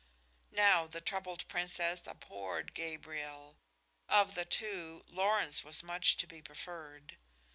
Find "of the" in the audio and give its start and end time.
4.09-4.45